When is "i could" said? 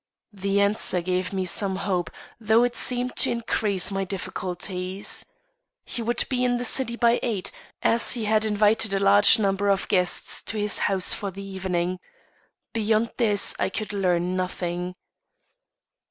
13.59-13.93